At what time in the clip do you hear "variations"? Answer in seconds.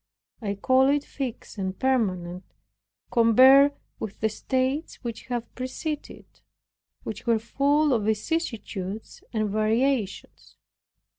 9.47-10.55